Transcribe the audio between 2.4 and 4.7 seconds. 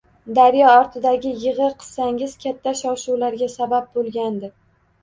katta shov-shuvlarga sabab bo‘lgandi